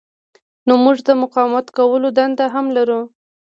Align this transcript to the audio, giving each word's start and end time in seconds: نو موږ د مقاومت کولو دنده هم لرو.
نو 0.67 0.73
موږ 0.83 0.97
د 1.07 1.09
مقاومت 1.21 1.65
کولو 1.77 2.07
دنده 2.17 2.45
هم 2.53 2.65
لرو. 2.77 3.01